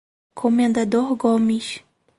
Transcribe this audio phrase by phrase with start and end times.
[0.33, 1.83] Comendador Gomes